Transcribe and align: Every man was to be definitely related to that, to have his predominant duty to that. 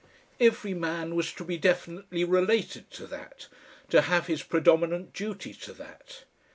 Every 0.39 0.73
man 0.73 1.13
was 1.13 1.31
to 1.33 1.43
be 1.43 1.57
definitely 1.57 2.23
related 2.23 2.89
to 2.89 3.05
that, 3.05 3.47
to 3.89 4.01
have 4.01 4.25
his 4.25 4.41
predominant 4.41 5.13
duty 5.13 5.53
to 5.53 5.73
that. 5.73 6.23